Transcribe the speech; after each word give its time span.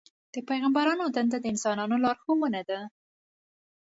د 0.33 0.35
پیغمبرانو 0.49 1.03
دنده 1.15 1.37
د 1.41 1.45
انسانانو 1.53 1.95
لارښوونه 2.05 2.61
ده. 2.69 2.79